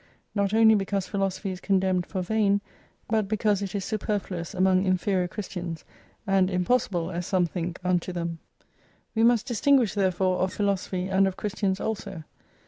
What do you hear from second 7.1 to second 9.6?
as some think, unto them. We must